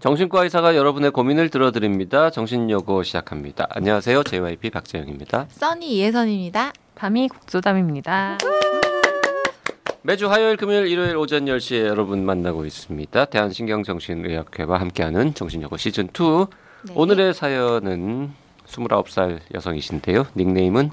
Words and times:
정신과 0.00 0.44
의사가 0.44 0.76
여러분의 0.76 1.10
고민을 1.10 1.48
들어드립니다. 1.48 2.30
정신여고 2.30 3.02
시작합니다. 3.02 3.66
안녕하세요. 3.70 4.22
JYP 4.24 4.70
박재영입니다. 4.70 5.46
써니 5.50 5.96
이혜선입니다. 5.96 6.72
밤이 6.94 7.28
국조담입니다. 7.28 8.38
매주 10.02 10.30
화요일, 10.30 10.56
금요일, 10.56 10.86
일요일 10.86 11.16
오전 11.16 11.46
10시에 11.46 11.86
여러분 11.86 12.24
만나고 12.24 12.66
있습니다. 12.66 13.24
대한신경정신의학회와 13.24 14.78
함께하는 14.80 15.34
정신여고 15.34 15.76
시즌2. 15.76 16.48
네. 16.88 16.92
오늘의 16.94 17.34
사연은 17.34 18.32
29살 18.66 19.40
여성이신데요. 19.54 20.26
닉네임은 20.36 20.90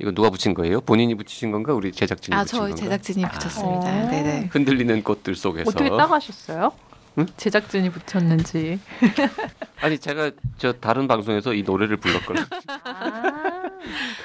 이거 0.00 0.10
누가 0.10 0.28
붙인 0.28 0.54
거예요? 0.54 0.80
본인이 0.80 1.14
붙이신 1.14 1.52
건가? 1.52 1.72
우리 1.72 1.92
제작진이 1.92 2.36
아, 2.36 2.42
붙인 2.42 2.58
저희 2.58 2.70
건가? 2.70 2.82
제작진이 2.82 3.24
붙였습니다. 3.28 3.86
어. 3.86 4.08
네네. 4.10 4.48
흔들리는 4.52 5.02
꽃들 5.04 5.36
속에서 5.36 5.70
어떻게 5.70 5.88
따가셨어요? 5.88 6.72
응? 7.20 7.26
제작진이 7.36 7.90
붙였는지. 7.90 8.78
아니 9.80 9.98
제가 9.98 10.30
저 10.58 10.72
다른 10.72 11.06
방송에서 11.08 11.54
이 11.54 11.62
노래를 11.62 11.96
불렀거든요. 11.98 12.46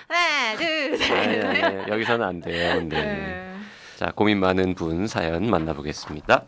하나, 0.07 0.57
둘, 0.57 0.97
셋. 0.97 1.11
아니, 1.11 1.39
아니, 1.39 1.63
아니, 1.63 1.91
여기서는 1.91 2.25
안 2.25 2.39
돼요. 2.41 2.81
네. 2.83 3.44
자 3.95 4.11
고민 4.13 4.41
많은 4.41 4.75
분 4.75 5.07
사연 5.07 5.49
만나보겠습니다. 5.49 6.43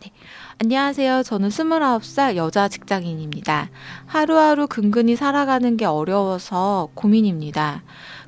안녕하세요. 0.61 1.23
저는 1.23 1.47
29살 1.47 2.35
여자 2.35 2.67
직장인입니다. 2.67 3.69
하루하루 4.05 4.67
근근히 4.67 5.15
살아가는 5.15 5.77
게 5.77 5.85
어려워서 5.85 6.89
고민입니다. 6.93 7.83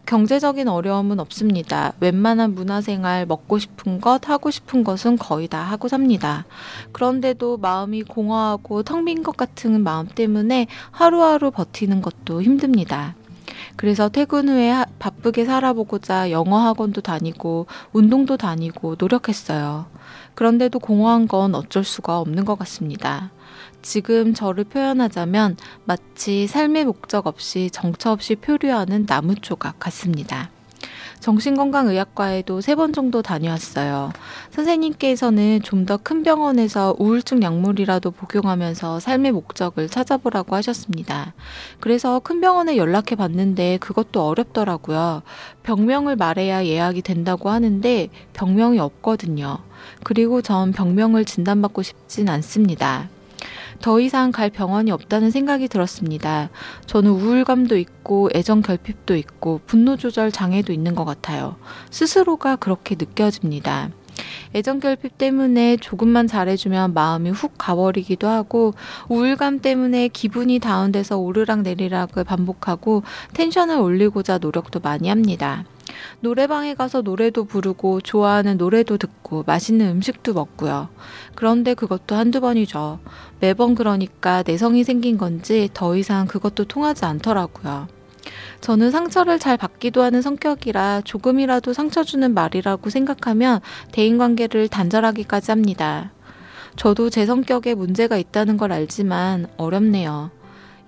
경제적인 0.05 0.69
어려움은 0.69 1.19
없습니다. 1.19 1.91
웬만한 1.99 2.55
문화생활, 2.55 3.25
먹고 3.25 3.59
싶은 3.59 3.99
것, 3.99 4.29
하고 4.29 4.49
싶은 4.51 4.83
것은 4.85 5.17
거의 5.17 5.47
다 5.49 5.61
하고 5.61 5.89
삽니다. 5.89 6.45
그런데도 6.93 7.57
마음이 7.57 8.03
공허하고 8.03 8.83
텅 8.83 9.03
빈 9.05 9.21
것 9.21 9.35
같은 9.35 9.83
마음 9.83 10.07
때문에 10.07 10.67
하루하루 10.91 11.51
버티는 11.51 12.01
것도 12.01 12.41
힘듭니다. 12.41 13.15
그래서 13.75 14.09
퇴근 14.09 14.49
후에 14.49 14.69
하- 14.69 14.85
바쁘게 14.99 15.45
살아보고자 15.45 16.31
영어 16.31 16.57
학원도 16.59 17.01
다니고 17.01 17.67
운동도 17.93 18.37
다니고 18.37 18.95
노력했어요. 18.99 19.87
그런데도 20.35 20.79
공허한 20.79 21.27
건 21.27 21.55
어쩔 21.55 21.83
수가 21.83 22.19
없는 22.19 22.45
것 22.45 22.57
같습니다. 22.59 23.31
지금 23.81 24.33
저를 24.33 24.63
표현하자면 24.65 25.57
마치 25.85 26.47
삶의 26.47 26.85
목적 26.85 27.27
없이 27.27 27.69
정처 27.71 28.11
없이 28.11 28.35
표류하는 28.35 29.05
나무 29.05 29.35
조각 29.35 29.79
같습니다. 29.79 30.49
정신건강의학과에도 31.19 32.61
세 32.61 32.75
번 32.75 32.93
정도 32.93 33.21
다녀왔어요. 33.21 34.11
선생님께서는 34.51 35.61
좀 35.63 35.85
더 35.85 35.97
큰 35.97 36.23
병원에서 36.23 36.95
우울증 36.99 37.41
약물이라도 37.43 38.11
복용하면서 38.11 38.99
삶의 38.99 39.31
목적을 39.33 39.87
찾아보라고 39.89 40.55
하셨습니다. 40.55 41.33
그래서 41.79 42.19
큰 42.19 42.39
병원에 42.41 42.77
연락해 42.77 43.15
봤는데 43.17 43.77
그것도 43.79 44.25
어렵더라고요. 44.25 45.23
병명을 45.63 46.15
말해야 46.15 46.65
예약이 46.65 47.01
된다고 47.01 47.49
하는데 47.49 48.09
병명이 48.33 48.79
없거든요. 48.79 49.57
그리고 50.03 50.41
전 50.41 50.71
병명을 50.71 51.25
진단받고 51.25 51.81
싶진 51.81 52.29
않습니다. 52.29 53.09
더 53.81 53.99
이상 53.99 54.31
갈 54.31 54.49
병원이 54.49 54.91
없다는 54.91 55.31
생각이 55.31 55.67
들었습니다. 55.67 56.49
저는 56.85 57.11
우울감도 57.11 57.77
있고 57.77 58.29
애정 58.35 58.61
결핍도 58.61 59.15
있고 59.15 59.61
분노 59.65 59.97
조절 59.97 60.31
장애도 60.31 60.73
있는 60.73 60.95
것 60.95 61.05
같아요. 61.05 61.55
스스로가 61.89 62.57
그렇게 62.57 62.95
느껴집니다. 62.95 63.89
애정 64.53 64.79
결핍 64.79 65.17
때문에 65.17 65.77
조금만 65.77 66.27
잘해주면 66.27 66.93
마음이 66.93 67.29
훅 67.29 67.53
가버리기도 67.57 68.27
하고 68.27 68.73
우울감 69.07 69.59
때문에 69.59 70.09
기분이 70.09 70.59
다운돼서 70.59 71.17
오르락 71.17 71.61
내리락을 71.61 72.23
반복하고 72.23 73.03
텐션을 73.33 73.77
올리고자 73.77 74.39
노력도 74.39 74.79
많이 74.81 75.07
합니다. 75.07 75.63
노래방에 76.21 76.73
가서 76.73 77.01
노래도 77.01 77.45
부르고 77.45 78.01
좋아하는 78.01 78.57
노래도 78.57 78.97
듣고 78.97 79.43
맛있는 79.45 79.89
음식도 79.89 80.33
먹고요. 80.33 80.89
그런데 81.35 81.73
그것도 81.73 82.15
한두 82.15 82.41
번이죠. 82.41 82.99
매번 83.39 83.75
그러니까 83.75 84.43
내성이 84.45 84.83
생긴 84.83 85.17
건지 85.17 85.69
더 85.73 85.95
이상 85.95 86.27
그것도 86.27 86.65
통하지 86.65 87.05
않더라고요. 87.05 87.87
저는 88.61 88.91
상처를 88.91 89.39
잘 89.39 89.57
받기도 89.57 90.03
하는 90.03 90.21
성격이라 90.21 91.01
조금이라도 91.05 91.73
상처 91.73 92.03
주는 92.03 92.33
말이라고 92.33 92.89
생각하면 92.89 93.61
대인관계를 93.91 94.67
단절하기까지 94.67 95.51
합니다. 95.51 96.11
저도 96.75 97.09
제 97.09 97.25
성격에 97.25 97.73
문제가 97.73 98.17
있다는 98.17 98.57
걸 98.57 98.71
알지만 98.71 99.47
어렵네요. 99.57 100.31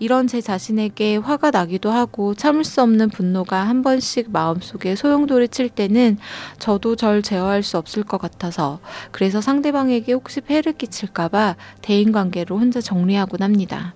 이런 0.02 0.26
제 0.26 0.42
자신에게 0.42 1.18
화가 1.18 1.52
나기도 1.52 1.92
하고 1.92 2.34
참을 2.34 2.64
수 2.64 2.82
없는 2.82 3.10
분노가 3.12 3.58
한 3.58 3.84
번씩 3.84 4.32
마음속에 4.32 4.96
소용돌이 4.96 5.50
칠 5.50 5.70
때는 5.70 6.18
저도 6.58 6.96
절 6.96 7.22
제어할 7.22 7.62
수 7.62 7.78
없을 7.78 8.02
것 8.02 8.20
같아서 8.20 8.80
그래서 9.12 9.42
상대방에게 9.42 10.14
혹시 10.14 10.42
폐를 10.42 10.74
끼칠까봐 10.74 11.56
대인관계로 11.84 12.58
혼자 12.58 12.82
정리하곤 12.82 13.44
합니다. 13.44 13.94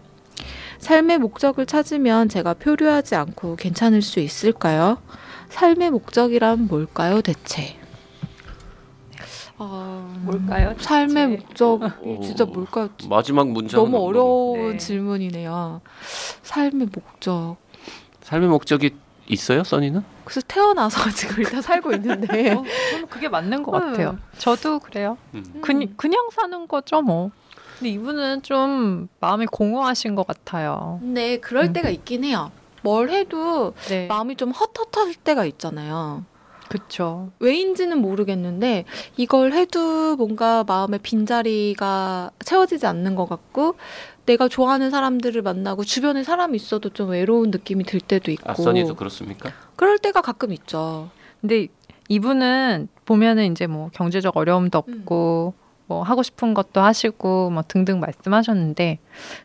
삶의 0.78 1.18
목적을 1.18 1.66
찾으면 1.66 2.30
제가 2.30 2.54
표류하지 2.54 3.16
않고 3.16 3.56
괜찮을 3.56 4.04
수 4.04 4.20
있을까요? 4.20 5.00
삶의 5.50 5.90
목적이란 5.90 6.68
뭘까요, 6.68 7.24
대체? 7.24 7.80
어, 9.58 10.14
뭘까요? 10.24 10.76
삶의 10.78 11.38
대체? 11.38 11.46
목적이 11.66 12.22
진짜 12.22 12.46
뭘까요? 12.46 12.90
마지막 13.10 13.48
문장은 13.50 13.92
너무 13.92 14.06
어려운 14.06 14.72
네. 14.72 14.78
질문이네요. 14.78 15.82
삶의 16.44 16.88
목적. 16.94 17.56
삶의 18.22 18.50
목적이 18.50 18.96
있어요, 19.28 19.64
써니는? 19.64 20.04
그래서 20.26 20.42
태어나서 20.48 21.10
지금 21.16 21.44
일단 21.44 21.62
살고 21.62 21.94
있는데. 21.94 22.52
어, 22.54 22.64
저는 22.92 23.08
그게 23.08 23.30
맞는 23.30 23.64
것 23.64 23.74
음. 23.76 23.80
같아요. 23.92 24.18
저도 24.38 24.80
그래요. 24.80 25.18
음. 25.34 25.62
그냥, 25.62 25.94
그냥 25.96 26.30
사는 26.32 26.68
거죠, 26.68 27.02
뭐. 27.02 27.32
근데 27.80 27.90
이분은 27.92 28.42
좀 28.44 29.08
마음이 29.20 29.46
공허하신 29.48 30.16
것 30.16 30.26
같아요. 30.28 30.98
근데 31.02 31.40
그럴 31.40 31.66
음. 31.66 31.74
때가 31.74 31.90
있긴 31.90 32.24
해요. 32.24 32.52
뭘 32.82 33.10
해도 33.10 33.74
네. 33.88 34.08
마음이 34.08 34.36
좀 34.36 34.52
헛헛할 34.52 35.16
때가 35.16 35.46
있잖아요. 35.46 36.24
그쵸. 36.70 37.32
왜인지는 37.40 38.00
모르겠는데 38.00 38.86
이걸 39.18 39.54
해도 39.54 40.16
뭔가 40.16 40.64
마음의 40.64 41.00
빈자리가 41.04 42.32
채워지지 42.44 42.86
않는 42.88 43.16
것 43.16 43.28
같고 43.28 43.76
내가 44.26 44.48
좋아하는 44.48 44.90
사람들을 44.90 45.42
만나고 45.42 45.84
주변에 45.84 46.24
사람이 46.24 46.56
있어도 46.56 46.90
좀 46.90 47.10
외로운 47.10 47.52
느낌이 47.52 47.84
들 47.84 48.00
때도 48.00 48.32
있고 48.32 48.50
아, 48.50 48.54
써니도 48.56 48.96
그렇습니까? 48.96 49.52
그럴 49.76 50.00
때가 50.00 50.22
가끔 50.22 50.52
있죠. 50.54 51.10
근데 51.42 51.68
이분은 52.10 52.88
보면은 53.06 53.52
이제 53.52 53.68
뭐 53.68 53.90
경제적 53.94 54.36
어려움도 54.36 54.78
없고 54.78 55.54
뭐 55.88 56.04
하고 56.04 56.24
싶은 56.24 56.54
것도 56.54 56.82
하시고 56.82 57.52
뭐 57.52 57.64
등등 57.68 58.00
말씀하셨는데 58.00 59.00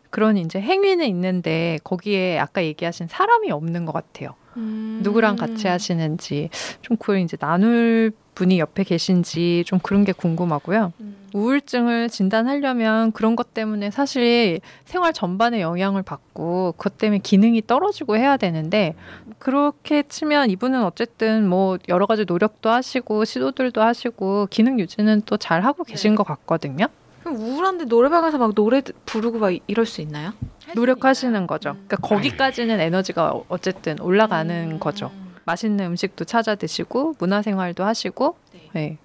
그런 0.09 0.37
이제 0.39 0.61
행위는 0.61 1.07
있는데 1.07 1.79
거기에 1.85 2.39
아까 2.39 2.65
얘기하신 2.65 3.09
사람이 3.09 3.51
없는 3.51 3.85
것 3.85 3.93
같아요. 3.93 4.35
음. 4.57 5.01
누구랑 5.03 5.37
같이 5.37 5.67
하시는지 5.69 6.51
좀 6.83 6.97
그걸 6.97 7.21
이제 7.21 7.37
나눌 7.37 8.13
분이 8.35 8.59
옆에 8.59 8.85
계신지 8.85 9.65
좀 9.67 9.79
그런 9.81 10.05
게 10.05 10.13
궁금하고요. 10.13 10.93
음. 11.01 11.17
우울증을 11.35 12.09
진단하려면 12.09 13.13
그런 13.13 13.37
것 13.37 13.55
때문에 13.55 13.91
사실 13.91 14.61
생활 14.85 15.13
전반에 15.13 15.61
영향을 15.61 16.03
받고 16.03 16.73
그것 16.77 16.99
때문에 16.99 17.19
기능이 17.19 17.63
떨어지고 17.67 18.17
해야 18.17 18.37
되는데 18.37 18.95
그렇게 19.39 20.03
치면 20.03 20.51
이분은 20.51 20.83
어쨌든 20.85 21.49
뭐 21.49 21.79
여러 21.89 22.07
가지 22.07 22.25
노력도 22.25 22.69
하시고 22.71 23.25
시도들도 23.25 23.81
하시고 23.81 24.49
기능 24.51 24.79
유지는 24.81 25.23
또 25.27 25.37
잘 25.37 25.63
하고 25.65 25.85
계신 25.85 26.13
네. 26.13 26.17
것 26.17 26.25
같거든요. 26.25 26.87
그럼 27.23 27.37
우울한데 27.37 27.85
노래방에서 27.85 28.39
막 28.39 28.55
노래 28.55 28.83
부르고 29.07 29.39
막 29.39 29.53
이럴 29.67 29.87
수 29.87 30.01
있나요? 30.01 30.33
노력하시는 30.75 31.47
거죠. 31.47 31.71
음. 31.71 31.85
그러니까 31.87 31.97
거기까지는 31.97 32.81
에너지가 32.81 33.35
어쨌든 33.49 34.01
올라가는 34.01 34.73
음. 34.73 34.79
거죠. 34.79 35.11
맛있는 35.45 35.87
음식도 35.87 36.25
찾아 36.25 36.55
드시고 36.55 37.15
문화생활도 37.19 37.85
하시고 37.85 38.37
네. 38.53 38.71
네. 38.73 38.99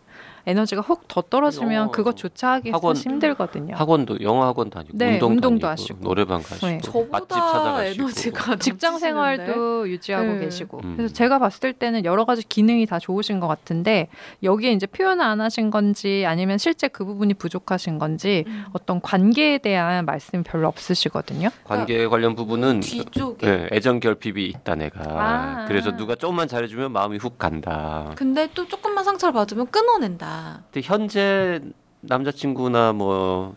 에너지가 0.47 0.81
훅더 0.81 1.24
떨어지면 1.30 1.88
어, 1.88 1.92
그것조차 1.92 2.51
하기 2.53 2.69
학원- 2.71 2.95
힘들거든요. 2.95 3.75
학원도 3.75 4.21
영어 4.21 4.45
학원 4.45 4.69
다니고 4.69 4.92
네, 4.97 5.13
운동 5.13 5.31
운동도 5.33 5.68
다니고 5.68 5.81
하시고. 5.83 6.00
노래방 6.01 6.42
가시고 6.42 6.68
네. 6.68 6.74
맛집 6.75 6.92
저보다 6.92 7.25
찾아가시고 7.27 8.03
에너지가 8.03 8.56
직장? 8.57 8.97
생활도 9.00 9.89
유지하고 9.89 10.33
네. 10.33 10.39
계시고 10.42 10.80
음. 10.83 10.94
그래서 10.97 11.13
제가 11.13 11.39
봤을 11.39 11.74
때는 11.74 12.06
여러 12.06 12.25
가지 12.25 12.47
기능이 12.47 12.86
다 12.86 13.00
좋으신 13.00 13.39
것 13.39 13.47
같은데 13.47 14.07
여기에 14.44 14.71
이제 14.74 14.86
표현을 14.86 15.24
안 15.24 15.42
하신 15.42 15.69
건지 15.71 16.24
아니면 16.27 16.57
실제 16.57 16.88
그 16.88 17.03
부분이 17.06 17.33
부족하신 17.36 17.97
건지 18.00 18.44
음. 18.47 18.65
어떤 18.74 19.01
관계에 19.01 19.57
대한 19.57 20.06
말씀이 20.06 20.44
별로 20.44 20.68
없으시거든요. 20.68 21.50
관계 21.63 22.07
관련 22.07 22.36
부분은 22.36 22.81
뒤쪽에. 22.81 23.45
네, 23.45 23.68
애정 23.71 24.00
결핍이 24.00 24.45
있다 24.45 24.75
내가 24.75 25.01
아. 25.06 25.65
그래서 25.68 25.95
누가 25.95 26.15
조금만 26.15 26.47
잘해주면 26.47 26.92
마음이 26.92 27.18
훅 27.18 27.38
간다. 27.38 28.12
근데 28.15 28.47
또 28.53 28.68
조금만 28.68 29.03
상처를 29.03 29.33
받으면 29.33 29.68
끊어낸다. 29.71 30.34
근데 30.71 30.85
현재 30.87 31.61
남자친구나 32.01 32.93
뭐 32.93 33.55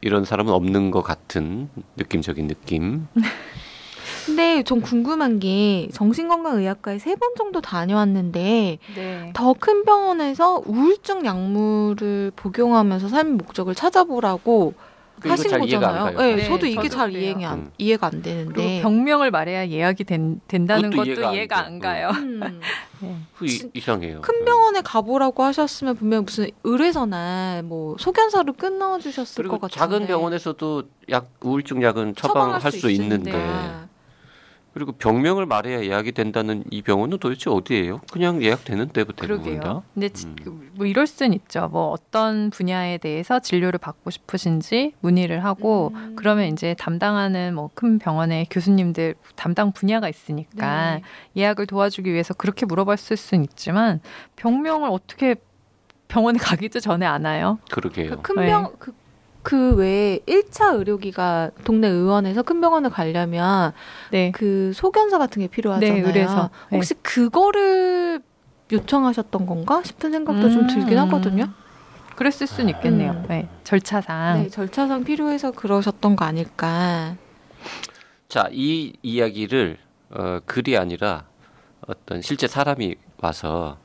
이런 0.00 0.24
사람은 0.24 0.52
없는 0.52 0.90
것 0.90 1.02
같은 1.02 1.68
느낌적인 1.96 2.46
느낌. 2.48 3.06
근데 4.26 4.62
좀 4.62 4.80
궁금한 4.80 5.38
게 5.40 5.88
정신건강의학과에 5.92 6.98
세 6.98 7.14
번 7.16 7.34
정도 7.36 7.60
다녀왔는데 7.60 8.78
네. 8.96 9.30
더큰 9.34 9.84
병원에서 9.84 10.62
우울증 10.66 11.24
약물을 11.24 12.32
복용하면서 12.36 13.08
삶의 13.08 13.34
목적을 13.34 13.74
찾아보라고 13.74 14.74
하신 15.28 15.50
잘 15.50 15.64
이해가 15.64 15.88
안 15.88 15.92
거잖아요. 15.94 16.16
가요. 16.16 16.26
네, 16.26 16.36
네, 16.36 16.44
저도 16.48 16.66
이게 16.66 16.76
저도 16.82 16.88
잘 16.88 17.10
그래요. 17.10 17.22
이해가 17.24 17.50
안, 17.50 17.58
음. 17.58 17.70
이해가 17.78 18.06
안 18.06 18.10
그리고 18.12 18.22
되는데. 18.24 18.82
병명을 18.82 19.30
말해야 19.30 19.68
예약이 19.68 20.04
된, 20.04 20.40
된다는 20.48 20.90
것도 20.90 21.04
이해가 21.04 21.28
안 21.28 21.34
이해가 21.34 21.56
돼. 21.56 21.66
안 21.66 21.78
가요. 21.78 22.08
음. 22.14 22.40
네. 23.00 23.16
그 23.36 23.46
이, 23.46 23.70
이상해요. 23.74 24.20
큰 24.20 24.44
병원에 24.44 24.80
가보라고 24.82 25.42
하셨으면 25.42 25.96
분명 25.96 26.24
무슨 26.24 26.48
의뢰서나 26.64 27.62
뭐 27.64 27.96
소견서를 27.98 28.52
끊어 28.54 28.98
주셨을 28.98 29.42
그리고 29.42 29.58
것 29.58 29.70
같은데. 29.70 29.78
작은 29.78 30.06
병원에서도 30.06 30.82
약 31.10 31.30
우울증 31.40 31.82
약은 31.82 32.14
처방할 32.14 32.70
수 32.72 32.90
있는데 32.90 33.32
그리고 34.72 34.92
병명을 34.92 35.46
말해야 35.46 35.82
예약이 35.82 36.12
된다는 36.12 36.62
이 36.70 36.80
병원은 36.82 37.18
도대체 37.18 37.50
어디예요? 37.50 38.00
그냥 38.12 38.40
예약되는 38.42 38.90
때부터 38.90 39.26
대부분 39.26 39.42
그러게요. 39.44 39.60
다. 39.60 39.82
근데 39.94 40.08
지- 40.10 40.26
음. 40.26 40.36
그- 40.42 40.70
뭐 40.74 40.86
이럴 40.86 41.06
수는 41.08 41.32
있죠. 41.34 41.68
뭐 41.72 41.88
어떤 41.90 42.50
분야에 42.50 42.98
대해서 42.98 43.40
진료를 43.40 43.78
받고 43.80 44.10
싶으신지 44.10 44.92
문의를 45.00 45.44
하고 45.44 45.90
음. 45.94 46.14
그러면 46.16 46.46
이제 46.52 46.74
담당하는 46.78 47.54
뭐 47.54 47.70
큰 47.74 47.98
병원의 47.98 48.46
교수님들 48.50 49.14
담당 49.36 49.72
분야가 49.72 50.08
있으니까 50.08 50.94
네. 50.96 51.02
예약을 51.36 51.66
도와주기 51.66 52.12
위해서 52.12 52.34
그렇게 52.34 52.64
물어봤을 52.66 53.16
수는 53.16 53.44
있지만 53.44 54.00
병명을 54.36 54.88
어떻게 54.90 55.34
병원에 56.08 56.38
가기도 56.58 56.80
전에 56.80 57.06
아나요? 57.06 57.58
그러게요. 57.70 58.10
그큰 58.22 58.36
네. 58.42 58.46
병, 58.50 58.72
그, 58.78 58.92
그 59.42 59.74
외에 59.74 60.18
1차 60.26 60.74
의료기가 60.76 61.50
동네 61.64 61.88
의원에서 61.88 62.42
큰 62.42 62.60
병원을 62.60 62.90
가려면 62.90 63.72
네. 64.10 64.32
그 64.32 64.72
소견서 64.74 65.18
같은 65.18 65.40
게 65.40 65.48
필요하잖아요. 65.48 66.02
네, 66.02 66.06
의뢰서. 66.06 66.50
네. 66.70 66.76
혹시 66.76 66.94
그거를 66.94 68.22
요청하셨던 68.72 69.46
건가 69.46 69.82
싶은 69.82 70.12
생각도 70.12 70.50
좀 70.50 70.66
들긴 70.66 70.98
음. 70.98 71.04
하거든요. 71.04 71.46
그랬을 72.16 72.46
수는 72.46 72.70
있겠네요. 72.74 73.12
음. 73.12 73.24
네. 73.28 73.48
절차상. 73.64 74.42
네, 74.42 74.48
절차상 74.48 75.04
필요해서 75.04 75.52
그러셨던 75.52 76.16
거 76.16 76.24
아닐까. 76.24 77.16
자, 78.28 78.48
이 78.52 78.92
이야기를 79.02 79.78
어, 80.10 80.40
글이 80.44 80.76
아니라 80.76 81.24
어떤 81.86 82.20
실제 82.20 82.46
사람이 82.46 82.96
와서 83.18 83.78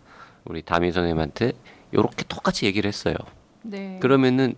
우리 0.44 0.62
다민 0.62 0.92
선생님한테 0.92 1.54
이렇게 1.92 2.24
똑같이 2.28 2.66
얘기를 2.66 2.88
했어요. 2.88 3.16
네. 3.62 3.98
그러면은 4.02 4.56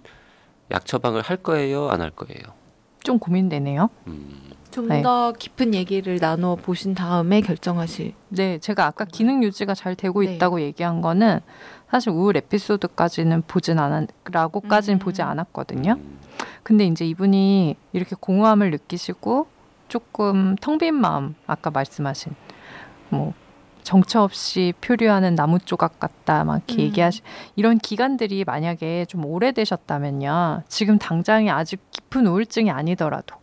약 0.72 0.86
처방을 0.86 1.22
할 1.22 1.38
거예요, 1.38 1.90
안 1.90 2.02
할 2.02 2.12
거예요? 2.12 2.42
좀 3.04 3.20
고민되네요. 3.20 3.90
음, 4.08 4.52
좀 4.72 4.90
네. 4.90 5.02
더 5.02 5.32
깊은 5.32 5.74
얘기를 5.74 6.20
나눠 6.20 6.56
보신 6.56 6.94
다음에 6.94 7.42
결정하실. 7.42 8.14
네, 8.30 8.58
제가 8.60 8.86
아까 8.86 9.06
기능 9.06 9.44
유지가 9.44 9.74
잘 9.74 9.96
되고 9.96 10.22
네. 10.24 10.36
있다고 10.36 10.60
얘기한 10.62 11.02
거는 11.02 11.40
사실 11.90 12.10
우울 12.12 12.36
에피소드까지는 12.38 13.44
보진 13.48 13.80
않았라고까지는 13.80 14.98
음. 14.98 15.00
보지 15.00 15.22
않았거든요. 15.22 15.94
음, 15.94 16.20
근데 16.64 16.86
이제 16.86 17.06
이분이 17.06 17.76
이렇게 17.94 18.16
공허함을 18.20 18.72
느끼시고 18.72 19.48
조금 19.88 20.56
텅 20.60 20.78
빈 20.78 20.96
마음, 20.96 21.36
아까 21.48 21.72
말씀하신 21.72 22.34
뭐 23.10 23.34
정처 23.88 24.22
없이 24.22 24.74
표류하는 24.82 25.36
나무 25.36 25.60
조각 25.60 25.98
같다, 25.98 26.44
막 26.44 26.58
이렇게 26.58 26.74
음. 26.74 26.80
얘기하시 26.88 27.22
이런 27.56 27.78
기간들이 27.78 28.44
만약에 28.44 29.06
좀 29.06 29.24
오래되셨다면요, 29.24 30.64
지금 30.68 31.00
당장이 31.00 31.50
아주 31.50 31.78
깊은 31.92 32.28
우울증이 32.28 32.70
아니더라도 32.70 33.38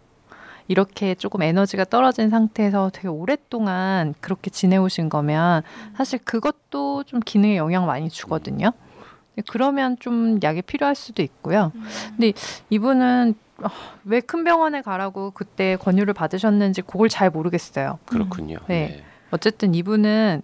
이렇게 0.68 1.14
조금 1.14 1.40
에너지가 1.40 1.84
떨어진 1.84 2.28
상태에서 2.28 2.90
되게 2.92 3.08
오랫동안 3.08 4.12
그렇게 4.20 4.50
지내오신 4.50 5.08
거면 5.08 5.62
사실 5.96 6.18
그것도 6.18 7.04
좀 7.04 7.20
기능에 7.20 7.56
영향 7.56 7.86
많이 7.86 8.10
주거든요. 8.10 8.72
그러면 9.48 9.96
좀 9.98 10.38
약이 10.42 10.60
필요할 10.60 10.94
수도 10.94 11.22
있고요. 11.22 11.72
근데 12.10 12.34
이분은 12.68 13.34
아, 13.62 13.70
왜큰 14.04 14.44
병원에 14.44 14.82
가라고 14.82 15.30
그때 15.30 15.76
권유를 15.76 16.12
받으셨는지 16.12 16.82
그걸 16.82 17.08
잘 17.08 17.30
모르겠어요. 17.30 17.98
그렇군요. 18.04 18.58
네. 18.68 19.02
어쨌든 19.34 19.74
이분은 19.74 20.42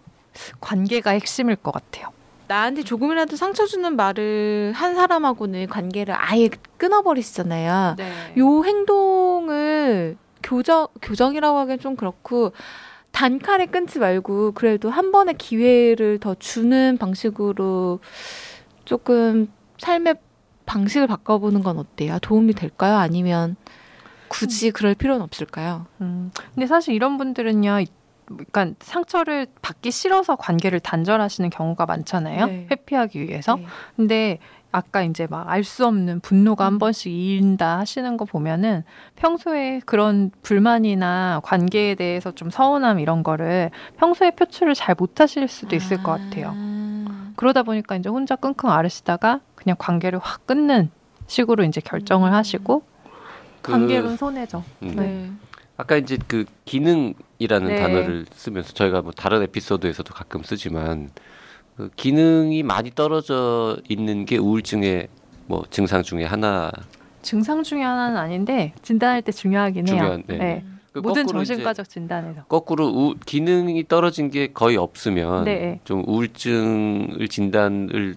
관계가 0.61 1.11
핵심일 1.13 1.55
것 1.57 1.71
같아요. 1.73 2.09
나한테 2.49 2.83
조금이라도 2.83 3.37
상처 3.37 3.65
주는 3.65 3.95
말을 3.95 4.73
한 4.75 4.97
사람하고는 4.97 5.69
관계를 5.69 6.15
아예 6.19 6.49
끊어버리시잖아요. 6.79 7.95
요 8.39 8.65
행동을 8.65 10.17
교정 10.43 10.89
교정이라고 11.01 11.59
하기엔 11.59 11.79
좀 11.79 11.95
그렇고 11.95 12.53
단칼에 13.13 13.67
끊지 13.67 14.01
말고 14.01 14.53
그래도 14.53 14.91
한 14.91 15.13
번의 15.13 15.35
기회를 15.39 16.19
더 16.19 16.35
주는 16.35 16.97
방식으로 16.99 18.01
조금 18.85 19.49
삶의 19.79 20.17
방식을 20.67 21.07
바꿔보는 21.07 21.63
건 21.63 21.79
어때요? 21.79 22.19
도움이 22.21 22.55
될까요? 22.55 22.97
아니면 22.97 23.55
굳이 24.29 24.71
그럴 24.73 24.95
필요는 24.95 25.23
없을까요? 25.23 25.87
음, 26.01 26.31
근데 26.55 26.67
사실 26.67 26.95
이런 26.95 27.19
분들은요, 27.19 27.81
이- 27.81 27.87
그러니까 28.31 28.75
상처를 28.81 29.47
받기 29.61 29.91
싫어서 29.91 30.37
관계를 30.37 30.81
단절하시는 30.81 31.51
경우가 31.51 31.87
많잖아요. 31.87 32.47
네. 32.47 32.67
회피하기 32.71 33.21
위해서. 33.23 33.57
네. 33.57 33.67
근데 33.97 34.39
아까 34.73 35.03
이제 35.03 35.27
막 35.29 35.49
알 35.49 35.65
수 35.65 35.85
없는 35.85 36.21
분노가 36.21 36.65
한 36.65 36.75
음. 36.75 36.79
번씩 36.79 37.13
일다 37.13 37.79
하시는 37.81 38.17
거 38.17 38.25
보면은 38.25 38.85
평소에 39.17 39.81
그런 39.85 40.31
불만이나 40.43 41.41
관계에 41.43 41.97
대해서 41.97 42.31
좀 42.31 42.51
서운함 42.51 43.01
이런 43.01 43.25
거를 43.25 43.71
평소에 43.99 44.31
표출을 44.33 44.75
잘 44.75 44.95
못하실 44.97 45.49
수도 45.49 45.75
있을 45.75 46.03
것 46.05 46.13
같아요. 46.13 46.53
아. 46.55 47.33
그러다 47.35 47.65
보니까 47.65 47.97
이제 47.97 48.09
혼자 48.09 48.37
끙끙 48.37 48.71
앓으시다가 48.71 49.41
그냥 49.57 49.75
관계를 49.77 50.21
확 50.23 50.47
끊는 50.47 50.91
식으로 51.27 51.65
이제 51.65 51.81
결정을 51.81 52.31
음. 52.31 52.35
하시고 52.35 52.83
그, 53.63 53.73
관계로는 53.73 54.17
손해죠. 54.17 54.63
음, 54.85 54.93
네. 54.95 55.31
아까 55.81 55.97
이제 55.97 56.19
그 56.29 56.45
기능이라는 56.67 57.67
네. 57.67 57.77
단어를 57.77 58.27
쓰면서 58.33 58.75
저희가 58.75 59.01
뭐 59.01 59.13
다른 59.13 59.43
에피소드에서도 59.43 60.13
가끔 60.13 60.43
쓰지만 60.43 61.09
그 61.77 61.89
기능이 61.97 62.63
많이 62.63 62.91
떨어져 62.95 63.79
있는 63.89 64.27
게 64.27 64.37
우울증의 64.37 65.09
뭐 65.47 65.65
증상 65.71 66.03
중에 66.03 66.25
하나. 66.25 66.71
증상 67.23 67.63
중에 67.63 67.83
하나는 67.83 68.19
아닌데 68.19 68.75
진단할 68.83 69.23
때 69.23 69.33
중요하긴 69.33 69.89
해요. 69.89 69.97
중요한, 69.97 70.23
네. 70.27 70.37
네. 70.37 70.65
그 70.93 70.99
모든 70.99 71.27
정신과적 71.27 71.89
진단에서. 71.89 72.45
거꾸로 72.45 72.89
우, 72.89 73.15
기능이 73.25 73.89
떨어진 73.89 74.31
게 74.31 74.49
거의 74.53 74.77
없으면 74.77 75.45
네. 75.45 75.81
좀 75.85 76.05
우울증을 76.07 77.27
진단을 77.29 78.17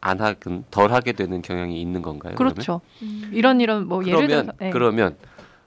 안 0.00 0.20
하긴 0.20 0.64
덜 0.70 0.92
하게 0.92 1.12
되는 1.12 1.42
경향이 1.42 1.78
있는 1.78 2.00
건가요? 2.00 2.36
그렇죠. 2.36 2.80
음. 3.02 3.30
이런 3.34 3.60
이런 3.60 3.86
뭐 3.86 4.02
예를 4.02 4.14
그러면 4.26 4.28
들어서 4.28 4.52
네. 4.60 4.70
그러면 4.70 5.16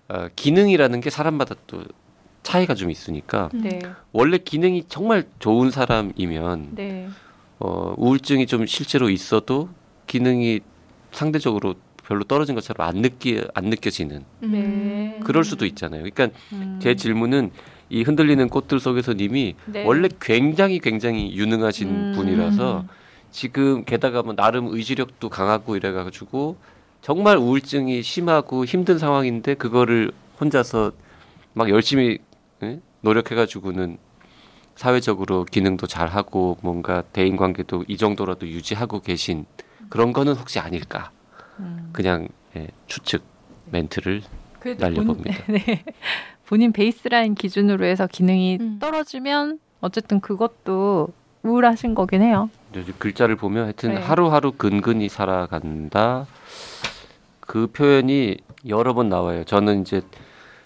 어, 0.10 0.28
기능이라는 0.36 1.02
게 1.02 1.10
사람마다 1.10 1.56
또 1.68 1.84
차이가 2.44 2.74
좀 2.74 2.90
있으니까 2.90 3.50
음. 3.54 3.62
네. 3.62 3.80
원래 4.12 4.38
기능이 4.38 4.86
정말 4.88 5.26
좋은 5.40 5.72
사람이면 5.72 6.70
네. 6.72 7.08
어, 7.60 7.94
우울증이 7.98 8.48
좀 8.48 8.66
실제로 8.66 9.10
있어도 9.10 9.70
기능이 10.08 10.62
상대적으로 11.12 11.76
별로 12.04 12.24
떨어진 12.24 12.56
것처럼 12.56 12.88
안 12.88 13.02
느끼 13.02 13.42
안 13.54 13.66
느껴지는 13.66 14.26
네. 14.40 15.20
그럴 15.24 15.44
수도 15.44 15.66
있잖아요. 15.66 16.02
그러니까 16.02 16.36
음. 16.54 16.80
제 16.82 16.96
질문은 16.96 17.52
이 17.90 18.02
흔들리는 18.04 18.50
꽃들 18.50 18.80
속에서 18.80 19.14
님이 19.14 19.56
네. 19.66 19.84
원래 19.84 20.10
굉장히 20.20 20.80
굉장히 20.80 21.36
유능하신 21.36 21.90
음. 21.90 22.14
분이라서 22.16 22.86
지금 23.32 23.84
게다가 23.86 24.24
뭐 24.24 24.36
나름 24.36 24.68
의지력도 24.68 25.30
강하고 25.30 25.76
이래가지고 25.76 26.58
정말 27.02 27.38
우울증이 27.38 28.04
심하고 28.04 28.66
힘든 28.66 28.98
상황인데 28.98 29.56
그거를 29.56 30.12
혼자서 30.40 30.92
막 31.54 31.70
열심히 31.70 32.20
예? 32.64 32.80
노력해가지고는 33.02 33.98
사회적으로 34.76 35.46
기능도 35.46 35.88
잘하고 35.88 36.58
뭔가 36.62 37.04
대인 37.14 37.36
관계도 37.36 37.86
이 37.88 37.98
정도라도 37.98 38.48
유지하고 38.48 39.02
계신 39.02 39.46
그런 39.90 40.14
거는 40.14 40.34
혹시 40.34 40.60
아닐까 40.60 41.12
음. 41.60 41.90
그냥 41.92 42.28
예, 42.56 42.68
추측 42.88 43.24
멘트를 43.72 44.22
날려봅니다. 44.78 45.46
본, 45.46 45.56
네. 45.66 45.84
본인 46.46 46.72
베이스라인 46.72 47.36
기준으로 47.36 47.86
해서 47.86 48.08
기능이 48.08 48.58
음. 48.60 48.80
떨어지면 48.80 49.60
어쨌든 49.82 50.20
그것도 50.20 51.10
우울하신 51.44 51.96
거긴 51.96 52.22
해요. 52.22 52.50
글자를 53.00 53.36
보면 53.36 53.66
하여튼 53.66 53.96
네. 53.96 54.02
하루하루 54.02 54.52
근근히 54.52 55.10
살아간다. 55.10 56.26
그 57.40 57.68
표현이 57.68 58.38
여러 58.68 58.94
번 58.94 59.10
나와요. 59.10 59.44
저는 59.44 59.82
이제 59.82 60.02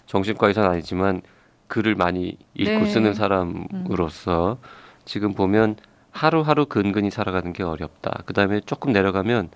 정신과 0.06 0.48
의사는 0.48 0.68
아니지만 0.68 1.22
글을 1.66 1.94
많이 1.94 2.36
읽고 2.54 2.84
네. 2.84 2.86
쓰는 2.86 3.14
사람으로서 3.14 4.58
지금 5.04 5.34
보면 5.34 5.76
하루하루 6.10 6.66
근근히 6.66 7.10
살아가는 7.10 7.52
게 7.52 7.62
어렵다. 7.62 8.22
그 8.26 8.32
다음에 8.32 8.60
조금 8.60 8.92
내려가면 8.92 9.48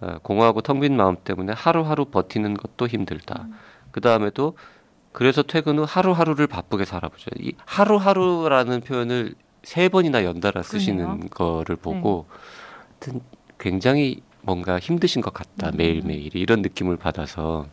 어, 0.00 0.18
공허하고 0.22 0.60
텅 0.60 0.80
빈 0.80 0.96
마음 0.96 1.16
때문에 1.24 1.52
하루하루 1.52 2.04
버티는 2.06 2.54
것도 2.54 2.86
힘들다. 2.86 3.46
그 3.90 4.00
다음에도 4.00 4.56
그래서 5.12 5.42
퇴근 5.42 5.78
후 5.78 5.84
하루하루를 5.88 6.46
바쁘게 6.48 6.84
살아보죠. 6.84 7.30
이 7.38 7.52
하루하루라는 7.66 8.80
표현을 8.82 9.34
세 9.64 9.88
번이나 9.88 10.24
연달아 10.24 10.62
쓰시는 10.62 11.04
그러네요. 11.04 11.28
거를 11.30 11.76
보고 11.76 12.26
하여튼 13.00 13.20
굉장히 13.58 14.20
뭔가 14.42 14.78
힘드신 14.78 15.22
것 15.22 15.32
같다 15.32 15.68
음. 15.70 15.76
매일매일이 15.76 16.38
이런 16.40 16.60
느낌을 16.62 16.96
받아서 16.96 17.66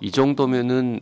이 0.00 0.10
정도면은 0.10 1.00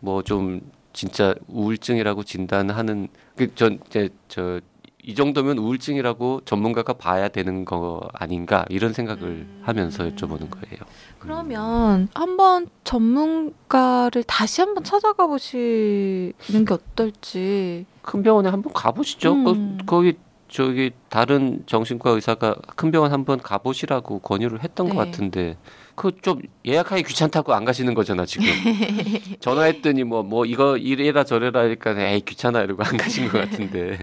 뭐 0.00 0.22
좀 0.22 0.60
진짜 0.92 1.34
우울증이라고 1.48 2.22
진단하는 2.22 3.08
그전 3.36 3.80
이제 3.86 4.10
저 4.28 4.60
이 5.06 5.14
정도면 5.14 5.58
우울증이라고 5.58 6.40
전문가가 6.46 6.94
봐야 6.94 7.28
되는 7.28 7.66
거 7.66 8.00
아닌가 8.14 8.64
이런 8.70 8.94
생각을 8.94 9.22
음. 9.22 9.60
하면서 9.62 10.02
여쭤보는 10.08 10.48
거예요. 10.48 10.78
그러면 11.18 12.08
한번 12.14 12.68
전문가를 12.84 14.24
다시 14.24 14.62
한번 14.62 14.82
찾아가 14.82 15.26
보시는 15.26 16.32
게 16.66 16.72
어떨지. 16.72 17.84
큰 18.04 18.22
병원에 18.22 18.48
한번 18.50 18.72
가보시죠. 18.72 19.32
음. 19.32 19.78
거, 19.86 20.00
기 20.02 20.14
저기 20.48 20.92
다른 21.08 21.64
정신과 21.66 22.10
의사가 22.10 22.54
큰 22.76 22.90
병원 22.90 23.12
한번 23.12 23.40
가보시라고 23.40 24.20
권유를 24.20 24.62
했던 24.62 24.88
것 24.88 25.02
네. 25.02 25.10
같은데 25.10 25.56
그 25.96 26.12
좀 26.22 26.40
예약하기 26.66 27.02
귀찮다고 27.04 27.54
안 27.54 27.64
가시는 27.64 27.94
거잖아 27.94 28.24
지금. 28.26 28.46
전화했더니 29.40 30.04
뭐뭐 30.04 30.44
이거 30.44 30.76
이래라 30.76 31.24
저래라 31.24 31.60
하니까 31.60 31.98
에이 31.98 32.20
귀찮아 32.20 32.60
이러고 32.60 32.82
안 32.84 32.96
가신 32.96 33.28
것 33.28 33.38
같은데 33.38 33.98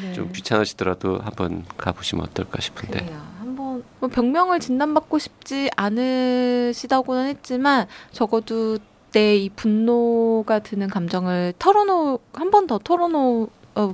네. 0.00 0.12
좀 0.12 0.32
귀찮으시더라도 0.32 1.18
한번 1.18 1.64
가보시면 1.76 2.24
어떨까 2.24 2.60
싶은데. 2.60 3.00
그래요. 3.00 3.20
한번 3.38 3.84
뭐 4.00 4.08
병명을 4.08 4.60
진단받고 4.60 5.18
싶지 5.18 5.70
않으시다고는 5.76 7.26
했지만 7.26 7.86
적어도 8.12 8.78
내이 9.12 9.48
분노가 9.50 10.58
드는 10.60 10.88
감정을 10.88 11.54
털어놓 11.58 12.20
한 12.32 12.50
번 12.50 12.66
더 12.66 12.78
털어놓 12.78 13.48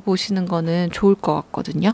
보시는 0.04 0.46
거는 0.46 0.90
좋을 0.90 1.14
것 1.14 1.34
같거든요. 1.34 1.90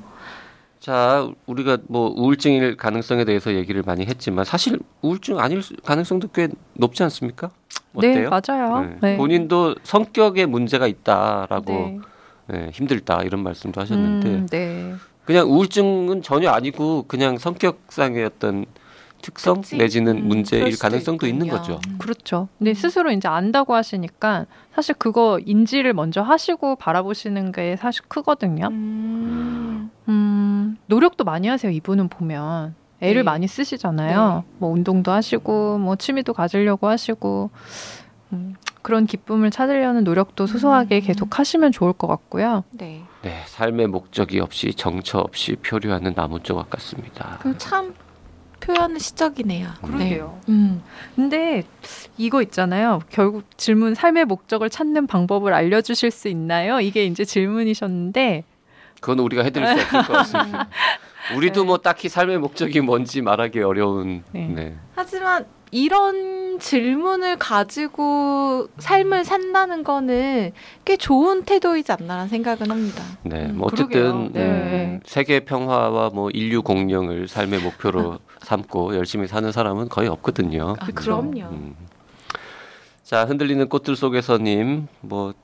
자, 0.81 1.29
우리가 1.47 1.79
뭐 1.89 2.13
우울증일 2.15 2.77
가능성에 2.77 3.25
대해서 3.25 3.55
얘기를 3.55 3.83
많이 3.85 4.05
했지만 4.05 4.45
사실 4.45 4.79
우울증 5.03 5.39
아닐 5.39 5.63
수- 5.63 5.75
가능성도 5.77 6.29
꽤 6.29 6.49
높지 6.75 7.03
않습니까? 7.05 7.51
네, 7.93 8.11
어때요? 8.11 8.31
맞아요. 8.31 8.81
네. 8.81 8.97
네. 9.01 9.17
본인도 9.17 9.77
성격에 9.83 10.45
문제가 10.47 10.87
있다라고 10.87 11.73
네. 11.73 11.99
네, 12.49 12.71
힘들다 12.73 13.23
이런 13.23 13.43
말씀도 13.43 13.81
하셨는데 13.81 14.29
음, 14.29 14.47
네. 14.51 14.95
그냥 15.25 15.49
우울증은 15.51 16.21
전혀 16.23 16.51
아니고 16.51 17.05
그냥 17.09 17.39
성격상의 17.39 18.25
어떤 18.27 18.67
특성 19.25 19.63
특징? 19.63 19.79
내지는 19.79 20.19
음, 20.19 20.29
문제일 20.29 20.79
가능성도 20.79 21.27
있는 21.27 21.47
있군요. 21.47 21.61
거죠. 21.61 21.81
그렇죠. 21.99 22.49
근데 22.59 22.75
스스로 22.75 23.11
이제 23.11 23.27
안다고 23.27 23.75
하시니까 23.75 24.45
사실 24.75 24.95
그거 24.97 25.39
인지를 25.45 25.95
먼저 25.95 26.21
하시고 26.21 26.77
바라보시는 26.77 27.53
게 27.53 27.77
사실 27.77 28.03
크거든요. 28.09 28.69
음, 28.69 29.91
음, 30.09 30.77
노력도 30.87 31.25
많이 31.25 31.49
하세요. 31.49 31.73
이분은 31.73 32.09
보면 32.09 32.75
애를 33.01 33.17
네. 33.17 33.23
많이 33.23 33.47
쓰시잖아요. 33.49 34.45
뭐 34.59 34.71
운동도 34.71 35.11
하시고 35.11 35.79
뭐 35.79 35.97
취미도 35.97 36.35
가지려고 36.35 36.89
하시고 36.89 37.51
음, 38.33 38.55
그런 38.83 39.07
기쁨을 39.07 39.51
찾으려는 39.51 40.05
노력도 40.05 40.47
소소하게 40.47 40.97
음. 40.97 41.01
계속 41.01 41.39
하시면 41.39 41.73
좋을 41.73 41.95
것 41.95 42.07
같고요. 42.07 42.65
네. 42.73 43.03
네, 43.23 43.43
삶의 43.47 43.87
목적이 43.87 44.41
없이 44.41 44.75
정처 44.75 45.19
없이 45.19 45.57
표류하는 45.57 46.15
나무 46.15 46.41
조각 46.41 46.69
같습니다. 46.69 47.39
그럼 47.41 47.55
참 47.57 47.95
표현의 48.65 48.99
시작이네요. 48.99 49.69
네. 49.99 50.23
음. 50.49 50.83
근데 51.15 51.65
이거 52.17 52.41
있잖아요. 52.43 53.01
결국 53.11 53.45
질문 53.59 53.95
삶의 53.95 54.25
목적을 54.25 54.71
찾는 54.71 55.07
방법을 55.07 55.53
알려주실 55.53 56.11
수 56.11 56.29
있나요? 56.29 56.81
이게 56.81 57.05
이제 57.05 57.25
질문이셨는데 57.25 58.45
그건 59.01 59.19
우리가 59.19 59.43
해드릴 59.43 59.67
수 59.67 59.73
없을 59.75 60.03
것 60.03 60.13
같습니다. 60.13 60.69
우리도 61.37 61.61
네. 61.61 61.67
뭐 61.67 61.79
딱히 61.79 62.09
삶의 62.09 62.39
목적이 62.39 62.81
뭔지 62.81 63.21
말하기 63.21 63.61
어려운. 63.61 64.25
네. 64.33 64.47
네. 64.47 64.77
하지만 64.95 65.47
이런 65.71 66.59
질문을 66.61 67.37
가지고 67.37 68.69
삶을 68.79 69.25
산다는 69.25 69.83
거는 69.83 70.53
꽤 70.85 70.97
좋은 70.97 71.43
태도이지 71.43 71.91
않나라는 71.91 72.29
생각은 72.29 72.71
합니다. 72.71 73.03
네, 73.23 73.47
음, 73.47 73.57
뭐 73.59 73.67
어쨌든 73.67 73.89
그러게요. 73.89 74.29
네. 74.33 74.41
음, 74.41 75.01
세계 75.05 75.41
평화와 75.41 76.11
뭐 76.11 76.31
인류 76.31 76.63
공룡을 76.63 77.27
삶의 77.27 77.61
목표로 77.61 78.21
삼고 78.45 78.95
열심히 78.97 79.27
사는 79.27 79.51
사람은 79.51 79.89
거의 79.89 80.09
없거든요. 80.09 80.77
아. 80.79 80.87
그럼요. 80.87 81.41
음. 81.51 81.75
자, 83.03 83.25
흔들리는 83.25 83.69
꽃들 83.69 83.97
속에서님 83.97 84.89
뭐 85.01 85.35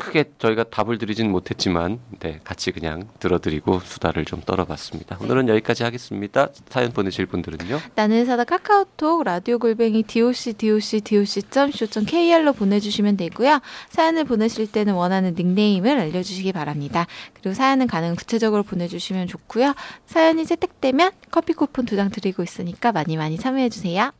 크게 0.00 0.24
저희가 0.38 0.64
답을 0.64 0.96
드리진 0.98 1.30
못했지만 1.30 2.00
네, 2.20 2.40
같이 2.42 2.72
그냥 2.72 3.06
들어드리고 3.20 3.80
수다를 3.80 4.24
좀 4.24 4.40
떨어봤습니다. 4.40 5.18
오늘은 5.20 5.48
여기까지 5.48 5.82
하겠습니다. 5.84 6.48
사연 6.68 6.90
보내실 6.92 7.26
분들은요. 7.26 7.78
나는 7.94 8.24
사다 8.24 8.44
카카오톡 8.44 9.22
라디오 9.24 9.58
골뱅이 9.58 10.02
doc 10.02 10.54
doc 10.54 11.00
doc.co.kr로 11.02 12.52
보내주시면 12.54 13.16
되고요. 13.18 13.60
사연을 13.90 14.24
보내실 14.24 14.72
때는 14.72 14.94
원하는 14.94 15.34
닉네임을 15.36 15.98
알려주시기 15.98 16.52
바랍니다. 16.52 17.06
그리고 17.34 17.54
사연은 17.54 17.86
가능 17.86 18.14
구체적으로 18.16 18.62
보내주시면 18.62 19.26
좋고요. 19.28 19.74
사연이 20.06 20.46
채택되면 20.46 21.10
커피 21.30 21.52
쿠폰 21.52 21.84
두 21.84 22.00
장 22.00 22.08
드리고 22.10 22.42
있으니까 22.42 22.92
많이 22.92 23.18
많이 23.18 23.36
참여해주세요. 23.36 24.12